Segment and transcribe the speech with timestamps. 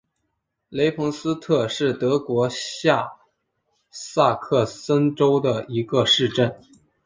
[0.69, 3.17] 雷彭斯特是德国下
[3.91, 6.59] 萨克森州的一个市镇。